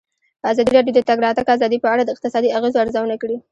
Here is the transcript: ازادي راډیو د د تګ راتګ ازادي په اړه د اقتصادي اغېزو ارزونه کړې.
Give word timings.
ازادي 0.51 0.71
راډیو 0.77 0.95
د 0.95 0.99
د 1.03 1.07
تګ 1.09 1.17
راتګ 1.25 1.47
ازادي 1.55 1.77
په 1.81 1.89
اړه 1.93 2.03
د 2.05 2.09
اقتصادي 2.15 2.49
اغېزو 2.57 2.81
ارزونه 2.83 3.15
کړې. 3.21 3.37